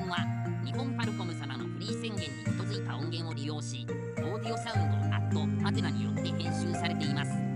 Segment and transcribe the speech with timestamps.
[0.00, 0.26] 源は
[0.64, 3.86] 日本ファルコム様のフリー宣言に基づいた音源を利用し
[4.18, 7.55] オーディオサウンドアットハテナによって編集されています。